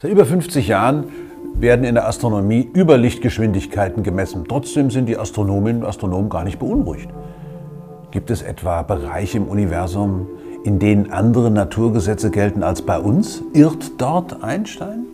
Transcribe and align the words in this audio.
Seit 0.00 0.12
über 0.12 0.24
50 0.24 0.68
Jahren 0.68 1.06
werden 1.54 1.84
in 1.84 1.96
der 1.96 2.06
Astronomie 2.06 2.70
Überlichtgeschwindigkeiten 2.72 4.04
gemessen. 4.04 4.44
Trotzdem 4.48 4.92
sind 4.92 5.06
die 5.06 5.18
Astronominnen 5.18 5.82
und 5.82 5.88
Astronomen 5.88 6.30
gar 6.30 6.44
nicht 6.44 6.60
beunruhigt. 6.60 7.08
Gibt 8.12 8.30
es 8.30 8.42
etwa 8.42 8.82
Bereiche 8.82 9.38
im 9.38 9.48
Universum, 9.48 10.28
in 10.62 10.78
denen 10.78 11.10
andere 11.10 11.50
Naturgesetze 11.50 12.30
gelten 12.30 12.62
als 12.62 12.82
bei 12.82 12.96
uns? 12.96 13.42
Irrt 13.54 14.00
dort 14.00 14.40
Einstein? 14.44 15.06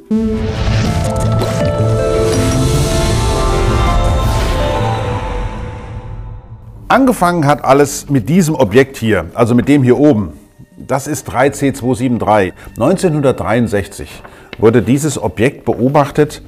Angefangen 6.89 7.47
hat 7.47 7.65
alles 7.65 8.11
mit 8.11 8.29
diesem 8.29 8.55
Objekt 8.55 8.99
hier, 8.99 9.31
also 9.33 9.55
mit 9.55 9.67
dem 9.67 9.83
hier 9.83 9.99
oben. 9.99 10.35
Das 10.77 11.07
ist 11.07 11.31
3C273. 11.31 12.53
1963 12.79 14.23
wurde 14.59 14.83
dieses 14.83 15.21
Objekt 15.21 15.65
beobachtet 15.65 16.43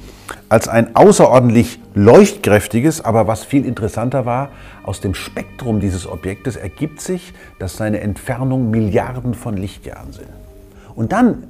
als 0.49 0.69
ein 0.69 0.95
außerordentlich 0.95 1.81
leuchtkräftiges, 1.95 3.05
aber 3.05 3.27
was 3.27 3.45
viel 3.45 3.65
interessanter 3.65 4.27
war, 4.27 4.51
aus 4.83 5.01
dem 5.01 5.15
Spektrum 5.15 5.81
dieses 5.81 6.07
Objektes 6.07 6.57
ergibt 6.57 7.01
sich, 7.01 7.33
dass 7.59 7.77
seine 7.77 8.01
Entfernung 8.01 8.71
Milliarden 8.71 9.35
von 9.35 9.57
Lichtjahren 9.57 10.13
sind. 10.13 10.29
Und 10.95 11.13
dann 11.13 11.49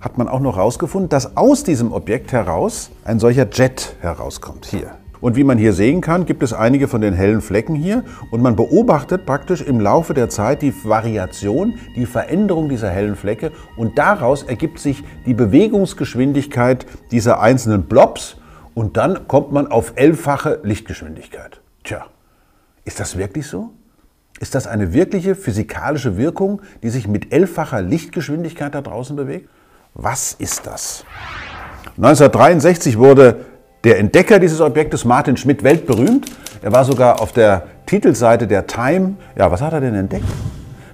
hat 0.00 0.18
man 0.18 0.28
auch 0.28 0.40
noch 0.40 0.56
herausgefunden, 0.56 1.08
dass 1.08 1.36
aus 1.36 1.64
diesem 1.64 1.92
Objekt 1.92 2.32
heraus 2.32 2.90
ein 3.04 3.18
solcher 3.18 3.48
Jet 3.50 3.96
herauskommt. 4.00 4.66
Hier. 4.66 4.92
Und 5.24 5.36
wie 5.36 5.44
man 5.44 5.56
hier 5.56 5.72
sehen 5.72 6.02
kann, 6.02 6.26
gibt 6.26 6.42
es 6.42 6.52
einige 6.52 6.86
von 6.86 7.00
den 7.00 7.14
hellen 7.14 7.40
Flecken 7.40 7.74
hier 7.74 8.04
und 8.30 8.42
man 8.42 8.56
beobachtet 8.56 9.24
praktisch 9.24 9.62
im 9.62 9.80
Laufe 9.80 10.12
der 10.12 10.28
Zeit 10.28 10.60
die 10.60 10.74
Variation, 10.84 11.78
die 11.96 12.04
Veränderung 12.04 12.68
dieser 12.68 12.90
hellen 12.90 13.16
Flecke 13.16 13.50
und 13.78 13.96
daraus 13.96 14.42
ergibt 14.42 14.78
sich 14.78 15.02
die 15.24 15.32
Bewegungsgeschwindigkeit 15.32 16.84
dieser 17.10 17.40
einzelnen 17.40 17.84
Blobs 17.84 18.36
und 18.74 18.98
dann 18.98 19.26
kommt 19.26 19.50
man 19.50 19.66
auf 19.66 19.94
elffache 19.96 20.60
Lichtgeschwindigkeit. 20.62 21.62
Tja, 21.84 22.04
ist 22.84 23.00
das 23.00 23.16
wirklich 23.16 23.46
so? 23.46 23.70
Ist 24.40 24.54
das 24.54 24.66
eine 24.66 24.92
wirkliche 24.92 25.34
physikalische 25.36 26.18
Wirkung, 26.18 26.60
die 26.82 26.90
sich 26.90 27.08
mit 27.08 27.32
elffacher 27.32 27.80
Lichtgeschwindigkeit 27.80 28.74
da 28.74 28.82
draußen 28.82 29.16
bewegt? 29.16 29.48
Was 29.94 30.34
ist 30.34 30.66
das? 30.66 31.06
1963 31.96 32.98
wurde 32.98 33.53
der 33.84 33.98
Entdecker 33.98 34.38
dieses 34.38 34.60
Objektes, 34.60 35.04
Martin 35.04 35.36
Schmidt, 35.36 35.62
weltberühmt. 35.62 36.26
Er 36.62 36.72
war 36.72 36.84
sogar 36.84 37.20
auf 37.20 37.32
der 37.32 37.64
Titelseite 37.84 38.46
der 38.46 38.66
Time. 38.66 39.16
Ja, 39.36 39.50
was 39.50 39.60
hat 39.60 39.74
er 39.74 39.82
denn 39.82 39.94
entdeckt? 39.94 40.24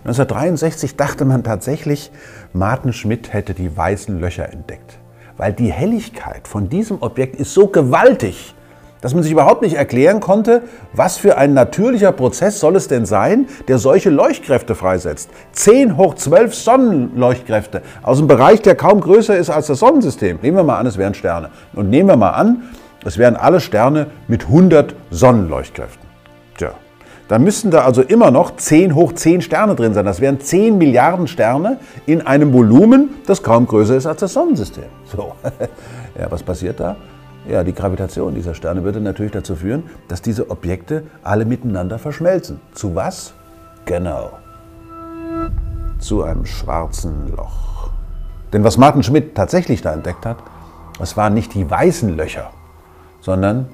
1963 0.04 0.96
dachte 0.96 1.24
man 1.24 1.44
tatsächlich, 1.44 2.10
Martin 2.52 2.92
Schmidt 2.92 3.32
hätte 3.32 3.54
die 3.54 3.76
weißen 3.76 4.18
Löcher 4.18 4.52
entdeckt. 4.52 4.98
Weil 5.36 5.52
die 5.52 5.70
Helligkeit 5.70 6.48
von 6.48 6.68
diesem 6.68 7.00
Objekt 7.00 7.36
ist 7.36 7.54
so 7.54 7.68
gewaltig, 7.68 8.54
dass 9.00 9.14
man 9.14 9.22
sich 9.22 9.32
überhaupt 9.32 9.62
nicht 9.62 9.76
erklären 9.76 10.20
konnte, 10.20 10.62
was 10.92 11.16
für 11.16 11.38
ein 11.38 11.54
natürlicher 11.54 12.12
Prozess 12.12 12.60
soll 12.60 12.76
es 12.76 12.88
denn 12.88 13.06
sein, 13.06 13.46
der 13.68 13.78
solche 13.78 14.10
Leuchtkräfte 14.10 14.74
freisetzt. 14.74 15.30
10 15.52 15.96
hoch 15.96 16.14
12 16.14 16.54
Sonnenleuchtkräfte 16.54 17.82
aus 18.02 18.18
einem 18.18 18.26
Bereich, 18.26 18.62
der 18.62 18.74
kaum 18.74 19.00
größer 19.00 19.36
ist 19.36 19.48
als 19.48 19.68
das 19.68 19.78
Sonnensystem. 19.78 20.38
Nehmen 20.42 20.56
wir 20.56 20.64
mal 20.64 20.78
an, 20.78 20.86
es 20.86 20.98
wären 20.98 21.14
Sterne. 21.14 21.50
Und 21.72 21.88
nehmen 21.88 22.08
wir 22.08 22.16
mal 22.16 22.30
an, 22.30 22.64
es 23.04 23.18
wären 23.18 23.36
alle 23.36 23.60
Sterne 23.60 24.08
mit 24.28 24.44
100 24.44 24.94
Sonnenleuchtkräften. 25.10 26.06
Tja, 26.56 26.72
da 27.28 27.38
müssten 27.38 27.70
da 27.70 27.84
also 27.84 28.02
immer 28.02 28.30
noch 28.30 28.56
10 28.56 28.94
hoch 28.94 29.12
10 29.12 29.42
Sterne 29.42 29.74
drin 29.74 29.94
sein. 29.94 30.04
Das 30.04 30.20
wären 30.20 30.40
10 30.40 30.76
Milliarden 30.76 31.28
Sterne 31.28 31.78
in 32.06 32.26
einem 32.26 32.52
Volumen, 32.52 33.10
das 33.26 33.42
kaum 33.42 33.66
größer 33.66 33.96
ist 33.96 34.06
als 34.06 34.20
das 34.20 34.32
Sonnensystem. 34.32 34.84
So, 35.04 35.32
ja, 36.18 36.30
was 36.30 36.42
passiert 36.42 36.80
da? 36.80 36.96
Ja, 37.48 37.64
die 37.64 37.72
Gravitation 37.72 38.34
dieser 38.34 38.54
Sterne 38.54 38.84
würde 38.84 39.00
natürlich 39.00 39.32
dazu 39.32 39.56
führen, 39.56 39.84
dass 40.08 40.20
diese 40.20 40.50
Objekte 40.50 41.04
alle 41.22 41.46
miteinander 41.46 41.98
verschmelzen. 41.98 42.60
Zu 42.74 42.94
was? 42.94 43.32
Genau. 43.86 44.32
Zu 45.98 46.22
einem 46.22 46.44
schwarzen 46.44 47.28
Loch. 47.34 47.90
Denn 48.52 48.64
was 48.64 48.76
Martin 48.76 49.02
Schmidt 49.02 49.34
tatsächlich 49.34 49.80
da 49.80 49.92
entdeckt 49.92 50.26
hat, 50.26 50.38
das 50.98 51.16
waren 51.16 51.32
nicht 51.32 51.54
die 51.54 51.70
weißen 51.70 52.14
Löcher, 52.14 52.50
sondern 53.20 53.68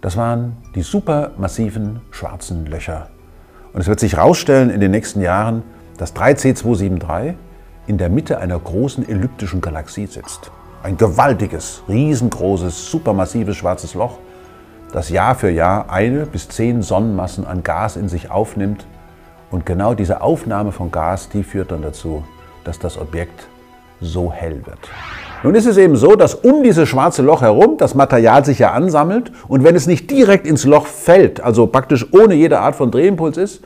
das 0.00 0.16
waren 0.16 0.56
die 0.74 0.82
supermassiven 0.82 2.00
schwarzen 2.10 2.66
Löcher. 2.66 3.08
Und 3.72 3.80
es 3.80 3.88
wird 3.88 4.00
sich 4.00 4.16
herausstellen 4.16 4.70
in 4.70 4.80
den 4.80 4.90
nächsten 4.90 5.20
Jahren, 5.20 5.62
dass 5.96 6.14
3C273 6.14 7.34
in 7.86 7.98
der 7.98 8.08
Mitte 8.08 8.38
einer 8.38 8.58
großen 8.58 9.08
elliptischen 9.08 9.60
Galaxie 9.60 10.06
sitzt. 10.06 10.50
Ein 10.82 10.96
gewaltiges, 10.96 11.82
riesengroßes, 11.88 12.90
supermassives 12.90 13.56
schwarzes 13.56 13.94
Loch, 13.94 14.18
das 14.92 15.08
Jahr 15.08 15.34
für 15.34 15.50
Jahr 15.50 15.90
eine 15.90 16.26
bis 16.26 16.48
zehn 16.48 16.82
Sonnenmassen 16.82 17.46
an 17.46 17.62
Gas 17.62 17.96
in 17.96 18.08
sich 18.08 18.30
aufnimmt. 18.30 18.86
Und 19.50 19.66
genau 19.66 19.94
diese 19.94 20.20
Aufnahme 20.20 20.70
von 20.70 20.90
Gas, 20.90 21.28
die 21.28 21.42
führt 21.42 21.72
dann 21.72 21.82
dazu, 21.82 22.24
dass 22.64 22.78
das 22.78 22.96
Objekt 22.98 23.48
so 24.00 24.32
hell 24.32 24.64
wird. 24.66 24.78
Nun 25.44 25.54
ist 25.54 25.66
es 25.66 25.76
eben 25.76 25.94
so, 25.94 26.16
dass 26.16 26.34
um 26.34 26.62
dieses 26.62 26.88
schwarze 26.88 27.20
Loch 27.20 27.42
herum 27.42 27.76
das 27.76 27.94
Material 27.94 28.46
sich 28.46 28.60
ja 28.60 28.72
ansammelt 28.72 29.30
und 29.46 29.62
wenn 29.62 29.76
es 29.76 29.86
nicht 29.86 30.10
direkt 30.10 30.46
ins 30.46 30.64
Loch 30.64 30.86
fällt, 30.86 31.42
also 31.42 31.66
praktisch 31.66 32.06
ohne 32.14 32.32
jede 32.32 32.60
Art 32.60 32.74
von 32.74 32.90
Drehimpuls 32.90 33.36
ist, 33.36 33.60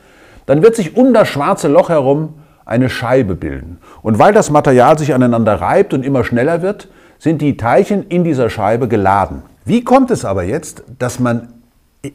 dann 0.45 0.61
wird 0.61 0.75
sich 0.75 0.97
um 0.97 1.13
das 1.13 1.29
schwarze 1.29 1.69
Loch 1.69 1.87
herum 1.87 2.33
eine 2.65 2.89
Scheibe 2.89 3.35
bilden. 3.35 3.77
Und 4.01 4.19
weil 4.19 4.33
das 4.33 4.49
Material 4.49 4.99
sich 4.99 5.13
aneinander 5.13 5.61
reibt 5.61 5.93
und 5.93 6.03
immer 6.03 6.25
schneller 6.25 6.61
wird, 6.61 6.89
sind 7.17 7.41
die 7.41 7.55
Teilchen 7.55 8.07
in 8.09 8.25
dieser 8.25 8.49
Scheibe 8.49 8.89
geladen. 8.89 9.43
Wie 9.63 9.85
kommt 9.85 10.11
es 10.11 10.25
aber 10.25 10.43
jetzt, 10.43 10.83
dass 10.99 11.21
man 11.21 11.47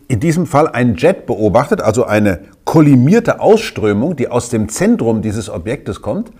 in 0.08 0.20
diesem 0.20 0.44
Fall 0.44 0.68
einen 0.68 0.96
Jet 0.96 1.24
beobachtet, 1.24 1.80
also 1.80 2.04
eine 2.04 2.40
kollimierte 2.66 3.40
Ausströmung, 3.40 4.14
die 4.14 4.28
aus 4.28 4.50
dem 4.50 4.68
Zentrum 4.68 5.22
dieses 5.22 5.48
Objektes 5.48 6.02
kommt, 6.02 6.32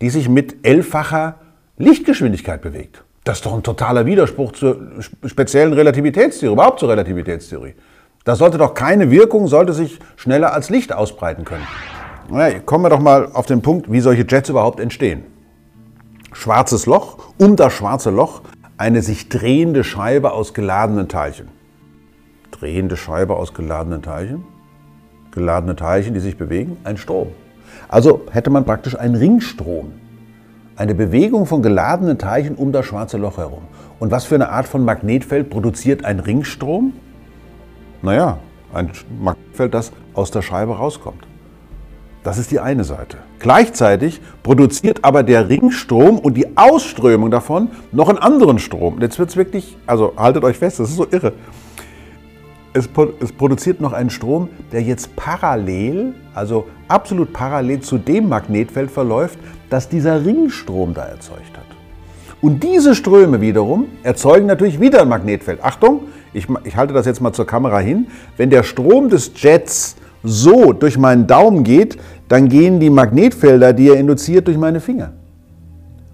die 0.00 0.08
sich 0.08 0.30
mit 0.30 0.66
elffacher 0.66 1.34
Lichtgeschwindigkeit 1.80 2.62
bewegt? 2.62 3.04
Das 3.24 3.38
ist 3.38 3.46
doch 3.46 3.54
ein 3.54 3.62
totaler 3.62 4.06
Widerspruch 4.06 4.52
zur 4.52 4.78
speziellen 5.26 5.72
Relativitätstheorie, 5.72 6.54
überhaupt 6.54 6.80
zur 6.80 6.88
Relativitätstheorie. 6.88 7.74
Da 8.24 8.36
sollte 8.36 8.58
doch 8.58 8.74
keine 8.74 9.10
Wirkung, 9.10 9.46
sollte 9.48 9.72
sich 9.72 9.98
schneller 10.16 10.52
als 10.52 10.70
Licht 10.70 10.92
ausbreiten 10.92 11.44
können. 11.44 11.66
Na, 12.30 12.50
kommen 12.60 12.84
wir 12.84 12.90
doch 12.90 13.00
mal 13.00 13.30
auf 13.32 13.46
den 13.46 13.62
Punkt, 13.62 13.90
wie 13.90 14.00
solche 14.00 14.24
Jets 14.28 14.48
überhaupt 14.48 14.80
entstehen 14.80 15.24
schwarzes 16.32 16.86
Loch, 16.86 17.18
um 17.38 17.56
das 17.56 17.72
schwarze 17.72 18.10
Loch 18.10 18.42
eine 18.76 19.02
sich 19.02 19.28
drehende 19.28 19.84
Scheibe 19.84 20.32
aus 20.32 20.54
geladenen 20.54 21.08
Teilchen. 21.08 21.48
Drehende 22.50 22.96
Scheibe 22.96 23.36
aus 23.36 23.54
geladenen 23.54 24.02
Teilchen, 24.02 24.44
geladene 25.32 25.76
Teilchen, 25.76 26.14
die 26.14 26.20
sich 26.20 26.36
bewegen, 26.36 26.78
ein 26.84 26.96
Strom. 26.96 27.28
Also 27.88 28.22
hätte 28.30 28.50
man 28.50 28.64
praktisch 28.64 28.98
einen 28.98 29.14
Ringstrom, 29.14 29.92
eine 30.76 30.94
Bewegung 30.94 31.46
von 31.46 31.62
geladenen 31.62 32.18
Teilchen 32.18 32.54
um 32.54 32.72
das 32.72 32.86
schwarze 32.86 33.18
Loch 33.18 33.38
herum. 33.38 33.62
Und 33.98 34.10
was 34.10 34.24
für 34.24 34.34
eine 34.34 34.50
Art 34.50 34.66
von 34.66 34.84
Magnetfeld 34.84 35.50
produziert 35.50 36.04
ein 36.04 36.20
Ringstrom? 36.20 36.94
Naja, 38.02 38.38
ein 38.72 38.90
Magnetfeld, 39.20 39.74
das 39.74 39.92
aus 40.14 40.30
der 40.30 40.42
Scheibe 40.42 40.76
rauskommt. 40.76 41.26
Das 42.22 42.36
ist 42.36 42.50
die 42.50 42.60
eine 42.60 42.84
Seite. 42.84 43.16
Gleichzeitig 43.38 44.20
produziert 44.42 45.04
aber 45.04 45.22
der 45.22 45.48
Ringstrom 45.48 46.18
und 46.18 46.34
die 46.34 46.56
Ausströmung 46.56 47.30
davon 47.30 47.70
noch 47.92 48.10
einen 48.10 48.18
anderen 48.18 48.58
Strom. 48.58 49.00
Jetzt 49.00 49.18
wird 49.18 49.30
es 49.30 49.36
wirklich, 49.36 49.78
also 49.86 50.12
haltet 50.16 50.44
euch 50.44 50.58
fest, 50.58 50.80
das 50.80 50.90
ist 50.90 50.96
so 50.96 51.06
irre. 51.10 51.32
Es, 52.72 52.88
es, 53.20 53.32
produziert 53.32 53.80
noch 53.80 53.92
einen 53.92 54.10
Strom, 54.10 54.48
der 54.70 54.82
jetzt 54.82 55.16
parallel, 55.16 56.14
also 56.34 56.66
absolut 56.86 57.32
parallel 57.32 57.80
zu 57.80 57.98
dem 57.98 58.28
Magnetfeld 58.28 58.90
verläuft, 58.90 59.38
das 59.70 59.88
dieser 59.88 60.24
Ringstrom 60.24 60.94
da 60.94 61.04
erzeugt 61.04 61.56
hat. 61.56 61.64
Und 62.40 62.62
diese 62.62 62.94
Ströme 62.94 63.40
wiederum 63.40 63.86
erzeugen 64.02 64.46
natürlich 64.46 64.80
wieder 64.80 65.02
ein 65.02 65.08
Magnetfeld. 65.08 65.62
Achtung, 65.62 66.02
ich, 66.32 66.46
ich 66.64 66.76
halte 66.76 66.94
das 66.94 67.06
jetzt 67.06 67.20
mal 67.20 67.32
zur 67.32 67.46
Kamera 67.46 67.80
hin. 67.80 68.06
Wenn 68.36 68.50
der 68.50 68.62
Strom 68.62 69.08
des 69.08 69.32
Jets 69.36 69.96
so 70.22 70.72
durch 70.72 70.96
meinen 70.96 71.26
Daumen 71.26 71.64
geht, 71.64 71.98
dann 72.28 72.48
gehen 72.48 72.80
die 72.80 72.90
Magnetfelder, 72.90 73.72
die 73.72 73.88
er 73.88 73.96
induziert, 73.96 74.46
durch 74.46 74.56
meine 74.56 74.80
Finger. 74.80 75.12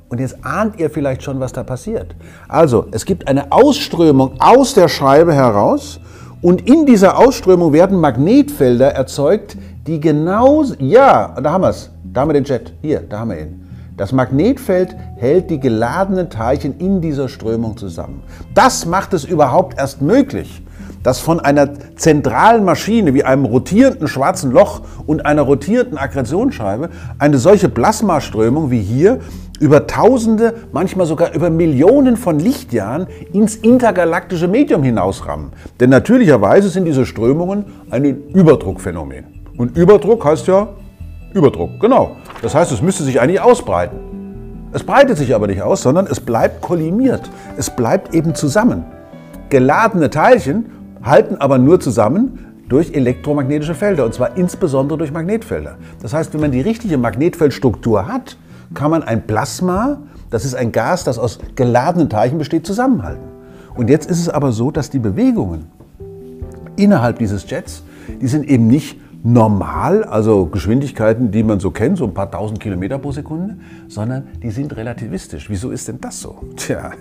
Und 0.09 0.21
jetzt 0.21 0.45
ahnt 0.45 0.79
ihr 0.79 0.89
vielleicht 0.89 1.23
schon, 1.23 1.41
was 1.41 1.53
da 1.53 1.65
passiert. 1.65 2.15
Also, 2.49 2.87
es 2.93 3.05
gibt 3.05 3.27
eine 3.27 3.51
Ausströmung 3.51 4.33
aus 4.39 4.75
der 4.75 4.89
Scheibe 4.89 5.35
heraus 5.35 6.01
und 6.47 6.69
in 6.69 6.87
dieser 6.87 7.19
Ausströmung 7.19 7.73
werden 7.73 7.99
Magnetfelder 7.99 8.93
erzeugt, 8.93 9.57
die 9.85 9.99
genau, 9.99 10.63
ja, 10.79 11.35
da 11.43 11.51
haben 11.51 11.63
wir 11.63 11.71
es, 11.71 11.91
da 12.05 12.21
haben 12.21 12.29
wir 12.29 12.35
den 12.35 12.45
Jet, 12.45 12.73
hier, 12.83 13.01
da 13.01 13.19
haben 13.19 13.31
wir 13.31 13.41
ihn. 13.41 13.69
Das 13.97 14.13
Magnetfeld 14.13 14.95
hält 15.17 15.51
die 15.51 15.59
geladenen 15.59 16.31
Teilchen 16.31 16.79
in 16.79 17.01
dieser 17.01 17.29
Strömung 17.29 17.77
zusammen. 17.77 18.23
Das 18.55 18.87
macht 18.87 19.13
es 19.13 19.25
überhaupt 19.25 19.77
erst 19.77 20.03
möglich, 20.03 20.63
dass 21.03 21.19
von 21.19 21.41
einer 21.41 21.71
zentralen 21.97 22.65
Maschine 22.65 23.13
wie 23.13 23.25
einem 23.25 23.45
rotierenden 23.45 24.07
schwarzen 24.07 24.53
Loch 24.53 24.83
und 25.05 25.27
einer 25.27 25.43
rotierenden 25.43 25.99
Akkretionsscheibe 25.99 26.91
eine 27.19 27.39
solche 27.39 27.69
Plasmaströmung 27.69 28.71
wie 28.71 28.83
hier 28.83 29.19
über 29.61 29.87
Tausende, 29.87 30.55
manchmal 30.73 31.07
sogar 31.07 31.35
über 31.35 31.51
Millionen 31.51 32.17
von 32.17 32.39
Lichtjahren 32.39 33.07
ins 33.33 33.57
intergalaktische 33.57 34.49
Medium 34.49 34.83
hinausrammen. 34.83 35.53
Denn 35.81 35.91
natürlicherweise 35.91 36.69
sind 36.69 36.85
diese 36.85 37.07
Strömungen 37.07 37.67
ein 37.91 38.05
Überdruckphänomen. 38.05 39.25
Und 39.57 39.77
Überdruck 39.77 40.25
heißt 40.25 40.47
ja 40.47 40.69
Überdruck, 41.33 41.81
genau. 41.81 42.17
Das 42.43 42.55
heißt, 42.55 42.73
es 42.73 42.83
müsste 42.83 43.05
sich 43.05 43.21
eigentlich 43.21 43.41
ausbreiten. 43.41 43.99
Es 44.73 44.83
breitet 44.85 45.17
sich 45.17 45.35
aber 45.35 45.47
nicht 45.47 45.63
aus, 45.63 45.83
sondern 45.83 46.07
es 46.07 46.21
bleibt 46.21 46.61
kollimiert. 46.61 47.23
Es 47.57 47.71
bleibt 47.71 48.15
eben 48.15 48.35
zusammen. 48.35 48.85
Geladene 49.49 50.11
Teilchen 50.11 50.67
halten 51.03 51.37
aber 51.37 51.59
nur 51.59 51.81
zusammen 51.81 52.47
durch 52.69 52.95
elektromagnetische 52.95 53.75
Felder, 53.75 54.05
und 54.05 54.13
zwar 54.13 54.37
insbesondere 54.37 54.99
durch 54.99 55.13
Magnetfelder. 55.13 55.77
Das 56.03 56.13
heißt, 56.13 56.35
wenn 56.35 56.41
man 56.41 56.51
die 56.51 56.61
richtige 56.61 56.99
Magnetfeldstruktur 56.99 58.09
hat, 58.09 58.37
kann 58.75 58.91
man 58.91 59.03
ein 59.03 59.27
Plasma, 59.27 59.99
das 60.31 60.45
ist 60.45 60.55
ein 60.55 60.73
Gas, 60.73 61.05
das 61.05 61.19
aus 61.19 61.39
geladenen 61.55 62.09
Teilchen 62.09 62.39
besteht, 62.39 62.67
zusammenhalten. 62.67 63.25
Und 63.75 63.91
jetzt 63.91 64.11
ist 64.11 64.21
es 64.21 64.29
aber 64.29 64.53
so, 64.53 64.71
dass 64.71 64.91
die 64.91 64.99
Bewegungen 64.99 65.67
innerhalb 66.77 67.19
dieses 67.19 67.49
Jets, 67.49 67.83
die 68.21 68.27
sind 68.27 68.49
eben 68.49 68.67
nicht 68.67 68.99
normal, 69.23 70.05
also 70.05 70.47
Geschwindigkeiten, 70.47 71.31
die 71.31 71.43
man 71.43 71.59
so 71.59 71.71
kennt, 71.71 71.99
so 71.99 72.05
ein 72.05 72.15
paar 72.15 72.31
tausend 72.31 72.61
Kilometer 72.61 72.99
pro 72.99 73.13
Sekunde, 73.13 73.57
sondern 73.89 74.29
die 74.43 74.51
sind 74.51 74.77
relativistisch. 74.77 75.51
Wieso 75.51 75.71
ist 75.71 75.89
denn 75.89 76.01
das 76.01 76.21
so? 76.21 76.37
Tja, 76.57 76.93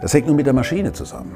das 0.00 0.14
hängt 0.14 0.26
nur 0.26 0.36
mit 0.36 0.46
der 0.46 0.52
Maschine 0.52 0.92
zusammen. 0.92 1.32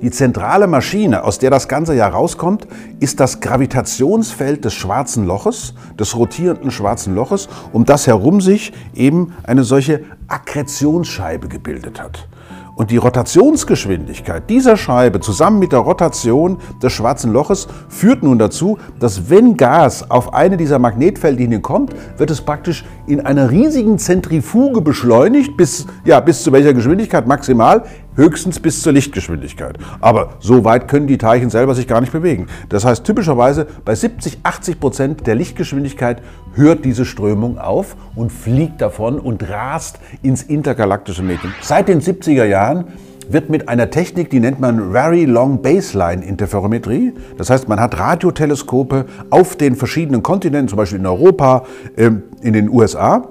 Die 0.00 0.10
zentrale 0.10 0.66
Maschine, 0.66 1.24
aus 1.24 1.38
der 1.38 1.50
das 1.50 1.68
Ganze 1.68 1.94
ja 1.94 2.08
rauskommt, 2.08 2.66
ist 3.00 3.20
das 3.20 3.40
Gravitationsfeld 3.40 4.64
des 4.64 4.74
schwarzen 4.74 5.26
Loches, 5.26 5.74
des 5.98 6.16
rotierenden 6.16 6.70
schwarzen 6.70 7.14
Loches, 7.14 7.48
um 7.72 7.84
das 7.84 8.06
herum 8.06 8.40
sich 8.40 8.72
eben 8.94 9.34
eine 9.44 9.64
solche 9.64 10.04
Akkretionsscheibe 10.28 11.48
gebildet 11.48 12.00
hat. 12.00 12.28
Und 12.74 12.90
die 12.90 12.96
Rotationsgeschwindigkeit 12.96 14.48
dieser 14.48 14.78
Scheibe 14.78 15.20
zusammen 15.20 15.58
mit 15.58 15.72
der 15.72 15.80
Rotation 15.80 16.56
des 16.82 16.92
schwarzen 16.92 17.30
Loches 17.30 17.68
führt 17.90 18.22
nun 18.22 18.38
dazu, 18.38 18.78
dass 18.98 19.28
wenn 19.28 19.58
Gas 19.58 20.10
auf 20.10 20.32
eine 20.32 20.56
dieser 20.56 20.78
Magnetfeldlinien 20.78 21.60
kommt, 21.60 21.94
wird 22.16 22.30
es 22.30 22.40
praktisch 22.40 22.84
in 23.06 23.20
einer 23.20 23.50
riesigen 23.50 23.98
Zentrifuge 23.98 24.80
beschleunigt, 24.80 25.54
bis, 25.58 25.86
ja, 26.06 26.20
bis 26.20 26.42
zu 26.42 26.52
welcher 26.52 26.72
Geschwindigkeit 26.72 27.26
maximal? 27.26 27.84
Höchstens 28.16 28.60
bis 28.60 28.82
zur 28.82 28.92
Lichtgeschwindigkeit. 28.92 29.78
Aber 30.00 30.34
so 30.40 30.64
weit 30.64 30.88
können 30.88 31.06
die 31.06 31.18
Teilchen 31.18 31.50
selber 31.50 31.74
sich 31.74 31.86
gar 31.86 32.00
nicht 32.00 32.12
bewegen. 32.12 32.46
Das 32.68 32.84
heißt, 32.84 33.04
typischerweise 33.04 33.66
bei 33.84 33.94
70, 33.94 34.40
80 34.42 34.80
Prozent 34.80 35.26
der 35.26 35.34
Lichtgeschwindigkeit 35.34 36.22
hört 36.54 36.84
diese 36.84 37.04
Strömung 37.04 37.58
auf 37.58 37.96
und 38.14 38.30
fliegt 38.30 38.80
davon 38.80 39.18
und 39.18 39.48
rast 39.48 39.98
ins 40.22 40.42
intergalaktische 40.42 41.22
Medium. 41.22 41.52
Seit 41.62 41.88
den 41.88 42.00
70er 42.00 42.44
Jahren 42.44 42.84
wird 43.28 43.50
mit 43.50 43.68
einer 43.68 43.90
Technik, 43.90 44.30
die 44.30 44.40
nennt 44.40 44.60
man 44.60 44.92
Very 44.92 45.24
Long 45.24 45.62
Baseline 45.62 46.24
Interferometrie. 46.24 47.14
Das 47.38 47.50
heißt, 47.50 47.68
man 47.68 47.80
hat 47.80 47.98
Radioteleskope 47.98 49.06
auf 49.30 49.56
den 49.56 49.76
verschiedenen 49.76 50.22
Kontinenten, 50.22 50.68
zum 50.68 50.76
Beispiel 50.76 50.98
in 50.98 51.06
Europa, 51.06 51.64
ähm, 51.96 52.24
in 52.42 52.52
den 52.52 52.68
USA 52.68 53.28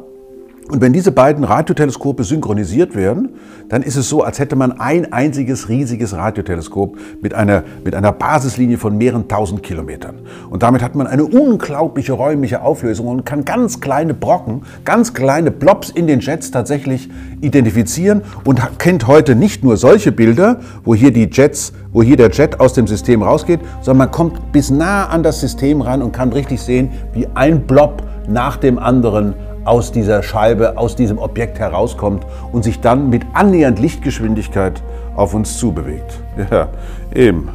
und 0.72 0.80
wenn 0.80 0.94
diese 0.94 1.12
beiden 1.12 1.44
Radioteleskope 1.44 2.24
synchronisiert 2.24 2.96
werden, 2.96 3.30
dann 3.68 3.84
ist 3.84 3.98
es 3.98 4.08
so, 4.08 4.24
als 4.24 4.40
hätte 4.40 4.56
man 4.56 4.80
ein 4.80 5.12
einziges 5.12 5.68
riesiges 5.68 6.14
Radioteleskop 6.14 6.98
mit 7.22 7.34
einer, 7.34 7.64
mit 7.84 7.94
einer 7.94 8.14
Basislinie 8.14 8.78
von 8.78 8.98
mehreren 8.98 9.28
tausend 9.28 9.64
Kilometern. 9.64 10.20
Und 10.50 10.64
damit 10.64 10.82
hat 10.82 10.96
man 10.96 11.08
eine 11.08 11.26
unglaubliche 11.26 12.14
räumliche 12.14 12.62
Auflösung 12.62 13.08
und 13.08 13.26
kann 13.26 13.44
ganz 13.44 13.82
kleine 13.82 14.14
Brocken, 14.14 14.62
ganz 14.86 15.14
kleine 15.14 15.52
Blobs 15.52 15.90
in 15.90 16.08
den 16.08 16.22
Jets 16.22 16.52
tatsächlich 16.52 17.10
identifizieren 17.42 18.22
und 18.46 18.62
kennt 18.80 19.08
heute 19.08 19.36
nicht 19.36 19.66
nur 19.66 19.76
solche 19.76 20.14
Bilder, 20.14 20.62
wo 20.86 20.96
hier 20.96 21.12
die 21.12 21.30
Jets, 21.30 21.74
wo 21.92 22.02
hier 22.02 22.16
der 22.16 22.30
Jet 22.30 22.62
aus 22.62 22.72
dem 22.72 22.88
System 22.88 23.24
rausgeht, 23.24 23.60
sondern 23.82 24.08
man 24.08 24.12
kommt 24.12 24.54
bis 24.54 24.72
nah 24.72 25.08
an 25.08 25.22
das 25.22 25.42
System 25.42 25.82
ran 25.82 26.02
und 26.02 26.14
kann 26.14 26.32
richtig 26.32 26.62
sehen, 26.62 26.92
wie 27.14 27.28
ein 27.34 27.68
Blob 27.68 28.04
nach 28.30 28.56
dem 28.56 28.80
anderen 28.80 29.34
aus 29.64 29.92
dieser 29.92 30.24
Scheibe, 30.24 30.78
aus 30.78 30.96
diesem 30.96 31.18
Objekt 31.18 31.60
herauskommt 31.60 32.26
und 32.52 32.64
sich 32.64 32.80
dann 32.80 33.10
mit 33.10 33.24
annähernd 33.34 33.80
Lichtgeschwindigkeit 33.80 34.82
auf 35.16 35.34
uns 35.34 35.58
zubewegt. 35.58 36.20
Ja, 36.52 36.70
eben. 37.14 37.50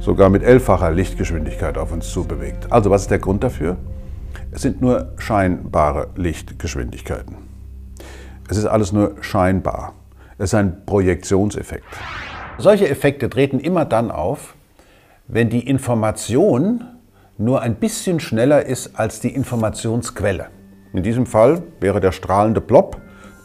Sogar 0.00 0.28
mit 0.28 0.42
elffacher 0.42 0.90
Lichtgeschwindigkeit 0.90 1.78
auf 1.78 1.92
uns 1.92 2.10
zubewegt. 2.10 2.70
Also 2.70 2.90
was 2.90 3.02
ist 3.02 3.10
der 3.10 3.18
Grund 3.18 3.42
dafür? 3.42 3.76
Es 4.52 4.62
sind 4.62 4.80
nur 4.80 5.12
scheinbare 5.18 6.08
Lichtgeschwindigkeiten. 6.14 7.36
Es 8.48 8.56
ist 8.56 8.66
alles 8.66 8.92
nur 8.92 9.16
scheinbar. 9.20 9.94
Es 10.38 10.50
ist 10.50 10.54
ein 10.54 10.84
Projektionseffekt. 10.86 11.84
Solche 12.58 12.88
Effekte 12.88 13.28
treten 13.28 13.58
immer 13.58 13.84
dann 13.84 14.10
auf, 14.10 14.54
wenn 15.26 15.50
die 15.50 15.66
Information 15.66 16.84
nur 17.38 17.60
ein 17.62 17.74
bisschen 17.74 18.20
schneller 18.20 18.64
ist 18.64 18.98
als 18.98 19.20
die 19.20 19.34
Informationsquelle. 19.34 20.46
In 20.96 21.02
diesem 21.02 21.26
Fall 21.26 21.62
wäre 21.78 22.00
der 22.00 22.10
strahlende 22.10 22.62
Blob, 22.62 22.96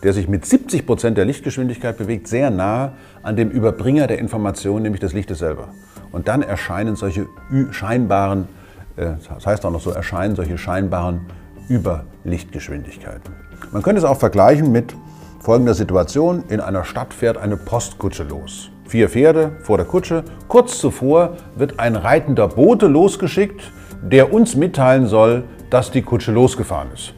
der 0.04 0.14
sich 0.14 0.30
mit 0.30 0.46
70 0.46 0.86
Prozent 0.86 1.18
der 1.18 1.26
Lichtgeschwindigkeit 1.26 1.98
bewegt, 1.98 2.30
sehr 2.30 2.50
nah 2.50 2.94
an 3.24 3.36
dem 3.36 3.50
Überbringer 3.50 4.08
der 4.08 4.20
Information, 4.20 4.84
nämlich 4.84 5.02
des 5.02 5.12
Lichtes 5.12 5.40
selber. 5.40 5.68
Und 6.14 6.30
dann 6.30 6.44
erscheinen 6.44 6.96
solche 6.96 7.28
scheinbaren, 7.72 8.48
äh, 8.96 9.16
das 9.28 9.46
heißt 9.46 9.66
auch 9.66 9.72
noch 9.72 9.82
so, 9.82 9.92
erscheinen 9.92 10.38
solche 10.38 10.58
scheinbaren 10.58 11.26
Überlichtgeschwindigkeiten. 11.70 13.34
Man 13.74 13.82
könnte 13.82 14.00
es 14.00 14.06
auch 14.06 14.18
vergleichen 14.18 14.72
mit 14.72 14.96
folgender 15.42 15.74
Situation. 15.74 16.46
In 16.48 16.62
einer 16.62 16.86
Stadt 16.86 17.14
fährt 17.14 17.38
eine 17.38 17.58
Postkutsche 17.58 18.24
los. 18.24 18.72
Vier 18.86 19.10
Pferde 19.10 19.58
vor 19.64 19.76
der 19.76 19.86
Kutsche. 19.86 20.24
Kurz 20.48 20.80
zuvor 20.80 21.36
wird 21.58 21.82
ein 21.82 21.98
reitender 21.98 22.48
Bote 22.48 22.88
losgeschickt, 22.88 23.74
der 24.02 24.34
uns 24.34 24.56
mitteilen 24.56 25.08
soll, 25.08 25.44
dass 25.70 25.92
die 25.92 26.02
Kutsche 26.02 26.32
losgefahren 26.32 26.88
ist. 26.94 27.14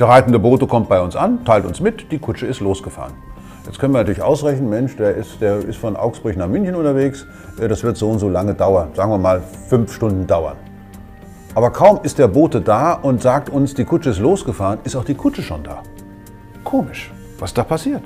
Der 0.00 0.08
reitende 0.08 0.38
Bote 0.38 0.66
kommt 0.66 0.88
bei 0.88 0.98
uns 0.98 1.14
an, 1.14 1.44
teilt 1.44 1.66
uns 1.66 1.78
mit, 1.78 2.10
die 2.10 2.18
Kutsche 2.18 2.46
ist 2.46 2.60
losgefahren. 2.60 3.12
Jetzt 3.66 3.78
können 3.78 3.92
wir 3.92 3.98
natürlich 3.98 4.22
ausrechnen, 4.22 4.70
Mensch, 4.70 4.96
der 4.96 5.14
ist, 5.14 5.42
der 5.42 5.58
ist 5.58 5.76
von 5.76 5.94
Augsburg 5.94 6.38
nach 6.38 6.48
München 6.48 6.74
unterwegs, 6.74 7.26
äh, 7.60 7.68
das 7.68 7.84
wird 7.84 7.98
so 7.98 8.08
und 8.08 8.18
so 8.18 8.30
lange 8.30 8.54
dauern, 8.54 8.88
sagen 8.94 9.10
wir 9.10 9.18
mal 9.18 9.42
fünf 9.68 9.92
Stunden 9.92 10.26
dauern. 10.26 10.56
Aber 11.54 11.68
kaum 11.68 12.00
ist 12.02 12.18
der 12.18 12.28
Bote 12.28 12.62
da 12.62 12.94
und 12.94 13.20
sagt 13.20 13.50
uns, 13.50 13.74
die 13.74 13.84
Kutsche 13.84 14.08
ist 14.08 14.20
losgefahren, 14.20 14.78
ist 14.84 14.96
auch 14.96 15.04
die 15.04 15.14
Kutsche 15.14 15.42
schon 15.42 15.62
da. 15.64 15.82
Komisch, 16.64 17.12
was 17.38 17.52
da 17.52 17.62
passiert? 17.62 18.02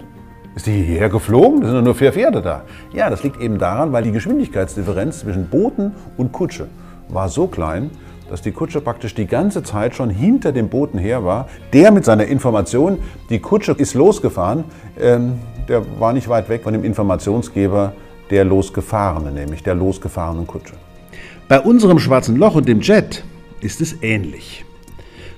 Ist 0.56 0.66
die 0.66 0.72
hierher 0.72 1.10
geflogen? 1.10 1.60
Da 1.60 1.70
sind 1.70 1.84
nur 1.84 1.94
vier 1.94 2.12
Pferde 2.12 2.42
da. 2.42 2.62
Ja, 2.92 3.08
das 3.08 3.22
liegt 3.22 3.40
eben 3.40 3.60
daran, 3.60 3.92
weil 3.92 4.02
die 4.02 4.10
Geschwindigkeitsdifferenz 4.10 5.20
zwischen 5.20 5.46
Booten 5.46 5.92
und 6.16 6.32
Kutsche 6.32 6.66
war 7.08 7.28
so 7.28 7.46
klein, 7.46 7.92
dass 8.28 8.42
die 8.42 8.52
Kutsche 8.52 8.80
praktisch 8.80 9.14
die 9.14 9.26
ganze 9.26 9.62
Zeit 9.62 9.94
schon 9.94 10.10
hinter 10.10 10.52
dem 10.52 10.68
Boten 10.68 10.98
her 10.98 11.24
war. 11.24 11.48
Der 11.72 11.90
mit 11.90 12.04
seiner 12.04 12.26
Information, 12.26 12.98
die 13.30 13.38
Kutsche 13.38 13.72
ist 13.72 13.94
losgefahren, 13.94 14.64
ähm, 15.00 15.34
der 15.68 15.82
war 15.98 16.12
nicht 16.12 16.28
weit 16.28 16.48
weg 16.48 16.62
von 16.62 16.72
dem 16.72 16.84
Informationsgeber 16.84 17.92
der 18.30 18.44
Losgefahrenen, 18.44 19.34
nämlich 19.34 19.62
der 19.62 19.74
losgefahrenen 19.74 20.46
Kutsche. 20.46 20.74
Bei 21.48 21.60
unserem 21.60 21.98
schwarzen 21.98 22.36
Loch 22.36 22.54
und 22.54 22.68
dem 22.68 22.80
Jet 22.80 23.24
ist 23.60 23.80
es 23.80 24.02
ähnlich. 24.02 24.64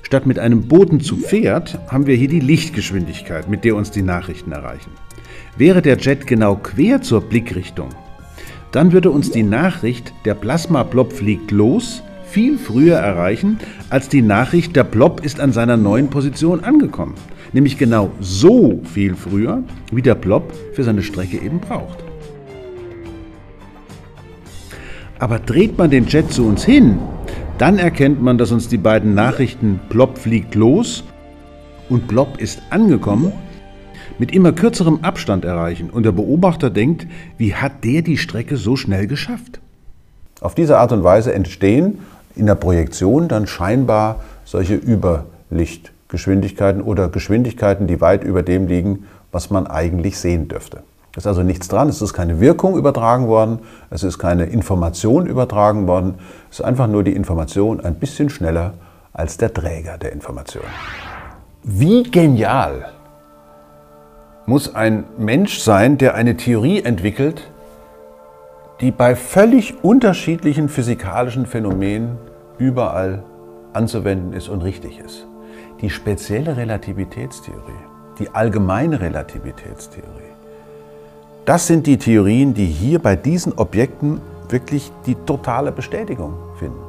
Statt 0.03 0.25
mit 0.25 0.39
einem 0.39 0.69
Boten 0.69 1.01
zu 1.01 1.17
Pferd 1.17 1.81
haben 1.89 2.07
wir 2.07 2.15
hier 2.15 2.29
die 2.29 2.41
Lichtgeschwindigkeit, 2.41 3.49
mit 3.49 3.65
der 3.65 3.75
uns 3.75 3.91
die 3.91 4.03
Nachrichten 4.03 4.53
erreichen. 4.53 4.93
Wäre 5.57 5.83
der 5.83 5.97
Jet 5.97 6.27
genau 6.27 6.55
quer 6.55 7.03
zur 7.03 7.23
Blickrichtung, 7.23 7.89
dann 8.73 8.93
würde 8.93 9.11
uns 9.11 9.31
die 9.31 9.43
Nachricht, 9.43 10.13
der 10.25 10.35
Plasma-Blob 10.35 11.13
fliegt 11.13 11.51
los, 11.51 12.03
viel 12.27 12.59
früher 12.59 12.97
erreichen, 12.97 13.59
als 13.89 14.09
die 14.09 14.23
Nachricht, 14.23 14.77
der 14.77 14.85
Blob 14.85 15.25
ist 15.25 15.41
an 15.41 15.53
seiner 15.53 15.77
neuen 15.77 16.09
Position 16.09 16.65
angekommen. 16.65 17.15
Nämlich 17.53 17.79
genau 17.79 18.11
so 18.21 18.81
viel 18.85 19.15
früher, 19.15 19.63
wie 19.93 20.03
der 20.03 20.15
Blob 20.15 20.53
für 20.75 20.85
seine 20.85 21.03
Strecke 21.03 21.39
eben 21.39 21.61
braucht. 21.61 22.05
Aber 25.19 25.39
dreht 25.39 25.79
man 25.79 25.91
den 25.91 26.07
Jet 26.07 26.31
zu 26.31 26.45
uns 26.47 26.65
hin, 26.65 26.99
dann 27.57 27.79
erkennt 27.79 28.21
man, 28.21 28.37
dass 28.37 28.53
uns 28.53 28.69
die 28.69 28.77
beiden 28.77 29.15
Nachrichten 29.15 29.81
Blob 29.89 30.19
fliegt 30.19 30.55
los 30.55 31.05
und 31.89 32.07
Blob 32.07 32.39
ist 32.39 32.61
angekommen 32.69 33.33
mit 34.19 34.33
immer 34.33 34.53
kürzerem 34.53 34.99
Abstand 35.03 35.45
erreichen 35.45 35.91
und 35.91 36.05
der 36.05 36.13
Beobachter 36.13 36.71
denkt, 36.71 37.07
wie 37.39 37.55
hat 37.55 37.85
der 37.85 38.03
die 38.03 38.19
Strecke 38.19 38.57
so 38.57 38.77
schnell 38.77 39.07
geschafft? 39.07 39.61
Auf 40.41 40.55
diese 40.55 40.79
Art 40.79 40.93
und 40.93 41.03
Weise 41.03 41.33
entstehen 41.33 41.99
in 42.37 42.47
der 42.47 42.55
Projektion 42.55 43.29
dann 43.29 43.47
scheinbar 43.47 44.17
solche 44.45 44.75
Überlichtgeschwindigkeiten 44.75 46.83
oder 46.83 47.09
Geschwindigkeiten, 47.09 47.87
die 47.87 48.01
weit 48.01 48.25
über 48.25 48.43
dem 48.43 48.67
liegen, 48.67 49.07
was 49.33 49.51
man 49.51 49.67
eigentlich 49.67 50.19
sehen 50.19 50.49
dürfte. 50.49 50.83
Es 51.13 51.23
ist 51.23 51.29
also 51.29 51.43
nichts 51.43 51.69
dran, 51.69 51.89
es 51.89 52.03
ist 52.03 52.13
keine 52.13 52.41
Wirkung 52.41 52.77
übertragen 52.77 53.27
worden, 53.27 53.61
es 53.89 54.03
ist 54.03 54.19
keine 54.19 54.45
Information 54.45 55.27
übertragen 55.27 55.87
worden, 55.87 56.17
es 56.51 56.61
ist 56.61 56.65
einfach 56.65 56.89
nur 56.89 57.05
die 57.05 57.15
Information 57.15 57.81
ein 57.81 57.95
bisschen 57.95 58.29
schneller 58.29 58.75
als 59.15 59.39
der 59.39 59.55
Träger 59.55 59.97
der 59.97 60.13
Information. 60.13 60.65
Wie 61.63 62.03
genial 62.03 62.91
muss 64.45 64.75
ein 64.75 65.05
Mensch 65.17 65.59
sein, 65.59 65.97
der 65.97 66.15
eine 66.15 66.37
Theorie 66.37 66.83
entwickelt, 66.83 67.51
die 68.81 68.91
bei 68.91 69.17
völlig 69.17 69.83
unterschiedlichen 69.83 70.69
physikalischen 70.69 71.47
Phänomenen 71.47 72.19
überall 72.59 73.23
anzuwenden 73.73 74.33
ist 74.33 74.49
und 74.49 74.63
richtig 74.63 74.99
ist. 74.99 75.27
Die 75.81 75.91
spezielle 75.91 76.57
Relativitätstheorie, 76.57 77.61
die 78.19 78.29
allgemeine 78.35 79.01
Relativitätstheorie, 79.01 80.33
das 81.47 81.67
sind 81.67 81.87
die 81.87 81.97
Theorien, 81.97 82.55
die 82.55 82.67
hier 82.67 82.99
bei 82.99 83.15
diesen 83.17 83.53
Objekten 83.55 84.21
wirklich 84.49 84.91
die 85.07 85.15
totale 85.15 85.73
Bestätigung 85.73 86.35
finden. 86.59 86.81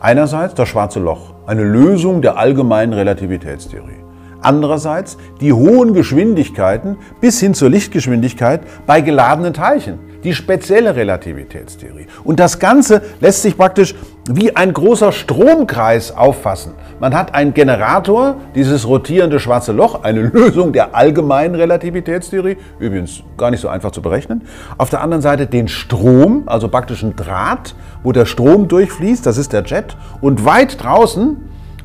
Einerseits 0.00 0.54
das 0.54 0.68
schwarze 0.68 0.98
Loch, 0.98 1.34
eine 1.46 1.62
Lösung 1.62 2.20
der 2.20 2.36
allgemeinen 2.36 2.92
Relativitätstheorie. 2.92 4.02
Andererseits 4.40 5.16
die 5.40 5.52
hohen 5.52 5.94
Geschwindigkeiten 5.94 6.96
bis 7.20 7.38
hin 7.38 7.54
zur 7.54 7.70
Lichtgeschwindigkeit 7.70 8.62
bei 8.86 9.00
geladenen 9.00 9.54
Teilchen, 9.54 10.00
die 10.24 10.34
spezielle 10.34 10.94
Relativitätstheorie. 10.94 12.06
Und 12.24 12.40
das 12.40 12.58
Ganze 12.58 13.02
lässt 13.20 13.42
sich 13.42 13.56
praktisch 13.56 13.94
wie 14.30 14.54
ein 14.54 14.72
großer 14.72 15.10
Stromkreis 15.10 16.16
auffassen. 16.16 16.74
Man 17.00 17.14
hat 17.14 17.34
einen 17.34 17.54
Generator, 17.54 18.36
dieses 18.54 18.86
rotierende 18.86 19.40
schwarze 19.40 19.72
Loch, 19.72 20.04
eine 20.04 20.20
Lösung 20.32 20.72
der 20.72 20.94
allgemeinen 20.94 21.54
Relativitätstheorie, 21.54 22.56
übrigens 22.78 23.22
gar 23.36 23.50
nicht 23.50 23.60
so 23.60 23.68
einfach 23.68 23.90
zu 23.90 24.00
berechnen. 24.00 24.42
Auf 24.78 24.90
der 24.90 25.00
anderen 25.00 25.22
Seite 25.22 25.46
den 25.46 25.68
Strom, 25.68 26.44
also 26.46 26.68
praktisch 26.68 27.02
ein 27.02 27.16
Draht, 27.16 27.74
wo 28.02 28.12
der 28.12 28.26
Strom 28.26 28.68
durchfließt, 28.68 29.26
das 29.26 29.38
ist 29.38 29.52
der 29.52 29.64
Jet. 29.64 29.96
Und 30.20 30.44
weit 30.44 30.82
draußen 30.82 31.36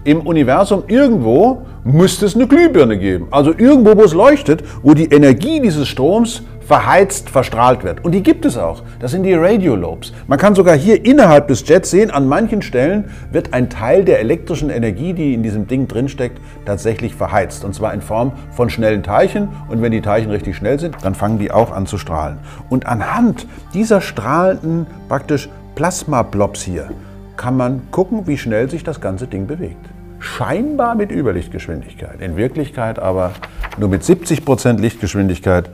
im 0.04 0.22
Universum 0.22 0.84
irgendwo 0.88 1.64
müsste 1.84 2.26
es 2.26 2.36
eine 2.36 2.48
Glühbirne 2.48 2.98
geben. 2.98 3.28
Also 3.32 3.52
irgendwo, 3.52 3.98
wo 3.98 4.04
es 4.04 4.14
leuchtet, 4.14 4.64
wo 4.84 4.94
die 4.94 5.06
Energie 5.06 5.60
dieses 5.60 5.88
Stroms 5.88 6.44
verheizt, 6.68 7.30
verstrahlt 7.30 7.86
wird. 7.86 8.04
Und 8.04 8.12
die 8.12 8.22
gibt 8.22 8.44
es 8.44 8.58
auch. 8.58 8.84
Das 9.00 9.12
sind 9.12 9.24
die 9.24 9.34
Radiolobes. 9.34 10.12
Man 10.28 10.38
kann 10.38 10.54
sogar 10.54 10.76
hier 10.76 11.06
innerhalb 11.06 11.48
des 11.48 11.66
Jets 11.66 11.92
sehen, 11.92 12.12
an 12.12 12.28
manchen 12.28 12.62
Stellen 12.62 13.06
wird 13.32 13.54
ein 13.54 13.70
Teil 13.70 14.04
der 14.04 14.20
elektrischen 14.20 14.70
Energie, 14.70 15.14
die 15.14 15.34
in 15.34 15.44
diesem 15.44 15.68
Ding 15.68 15.88
drinsteckt, 15.88 16.42
tatsächlich 16.66 17.16
verheizt. 17.16 17.64
Und 17.64 17.74
zwar 17.74 17.94
in 17.94 18.02
Form 18.02 18.34
von 18.52 18.70
schnellen 18.70 19.02
Teilchen. 19.02 19.48
Und 19.70 19.82
wenn 19.82 19.94
die 19.94 20.02
Teilchen 20.02 20.30
richtig 20.30 20.58
schnell 20.58 20.78
sind, 20.78 20.98
dann 21.04 21.16
fangen 21.16 21.40
die 21.40 21.52
auch 21.52 21.72
an 21.72 21.86
zu 21.86 21.98
strahlen. 21.98 22.40
Und 22.70 22.86
anhand 22.86 23.48
dieser 23.74 24.02
strahlenden 24.02 24.88
praktisch 25.08 25.48
Plasmablobs 25.76 26.64
hier 26.64 26.90
kann 27.38 27.56
man 27.56 27.84
gucken, 27.92 28.28
wie 28.28 28.38
schnell 28.38 28.70
sich 28.70 28.84
das 28.84 29.00
ganze 29.00 29.28
Ding 29.28 29.48
bewegt. 29.48 29.86
Scheinbar 30.20 30.96
mit 30.96 31.12
Überlichtgeschwindigkeit, 31.12 32.20
in 32.20 32.36
Wirklichkeit 32.36 33.00
aber 33.00 33.32
nur 33.78 33.88
mit 33.88 34.04
70 34.04 34.44
Prozent 34.44 34.82
Lichtgeschwindigkeit 34.82 35.70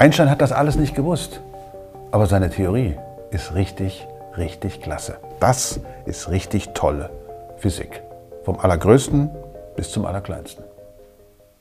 Einstein 0.00 0.30
hat 0.30 0.40
das 0.40 0.50
alles 0.50 0.76
nicht 0.76 0.94
gewusst, 0.94 1.42
aber 2.10 2.24
seine 2.24 2.48
Theorie 2.48 2.96
ist 3.32 3.54
richtig, 3.54 4.08
richtig 4.38 4.80
klasse. 4.80 5.18
Das 5.40 5.78
ist 6.06 6.30
richtig 6.30 6.70
tolle 6.72 7.10
Physik. 7.58 8.02
Vom 8.44 8.58
Allergrößten 8.58 9.28
bis 9.76 9.90
zum 9.90 10.06
Allerkleinsten. 10.06 10.64